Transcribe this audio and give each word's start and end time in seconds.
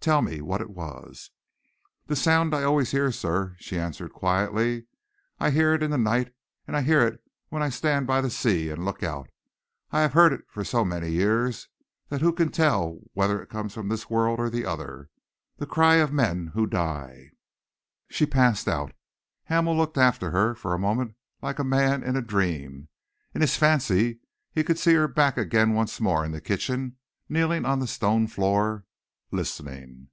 Tell 0.00 0.22
me 0.22 0.40
what 0.40 0.60
it 0.60 0.70
was." 0.70 1.32
"The 2.06 2.14
sound 2.14 2.54
I 2.54 2.62
always 2.62 2.92
hear, 2.92 3.10
sir," 3.10 3.56
she 3.58 3.76
answered 3.76 4.12
quietly. 4.12 4.86
"I 5.40 5.50
hear 5.50 5.74
it 5.74 5.82
in 5.82 5.90
the 5.90 5.98
night, 5.98 6.32
and 6.64 6.76
I 6.76 6.82
hear 6.82 7.04
it 7.04 7.20
when 7.48 7.60
I 7.60 7.70
stand 7.70 8.06
by 8.06 8.20
the 8.20 8.30
sea 8.30 8.70
and 8.70 8.84
look 8.84 9.02
out. 9.02 9.28
I 9.90 10.02
have 10.02 10.12
heard 10.12 10.32
it 10.32 10.42
for 10.48 10.62
so 10.62 10.84
many 10.84 11.10
years 11.10 11.68
that 12.08 12.20
who 12.20 12.32
can 12.32 12.52
tell 12.52 13.00
whether 13.14 13.42
it 13.42 13.48
comes 13.50 13.74
from 13.74 13.88
this 13.88 14.08
world 14.08 14.38
or 14.38 14.48
the 14.48 14.64
other 14.64 15.10
the 15.56 15.66
cry 15.66 15.96
of 15.96 16.12
men 16.12 16.52
who 16.54 16.68
die!" 16.68 17.30
She 18.08 18.26
passed 18.26 18.68
out. 18.68 18.92
Hamel 19.46 19.76
looked 19.76 19.98
after 19.98 20.30
her, 20.30 20.54
for 20.54 20.72
a 20.72 20.78
moment, 20.78 21.16
like 21.42 21.58
a 21.58 21.64
man 21.64 22.04
in 22.04 22.14
a 22.14 22.22
dream. 22.22 22.86
In 23.34 23.40
his 23.40 23.56
fancy 23.56 24.20
he 24.52 24.62
could 24.62 24.78
see 24.78 24.94
her 24.94 25.08
back 25.08 25.36
again 25.36 25.74
once 25.74 26.00
more 26.00 26.24
in 26.24 26.30
the 26.30 26.40
kitchen, 26.40 26.94
kneeling 27.28 27.64
on 27.64 27.80
the 27.80 27.88
stone 27.88 28.28
floor, 28.28 28.84
listening! 29.32 30.08